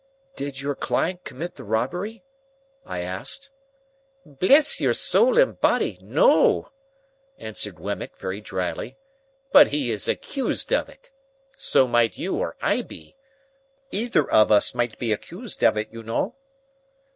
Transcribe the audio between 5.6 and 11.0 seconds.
body, no," answered Wemmick, very drily. "But he is accused of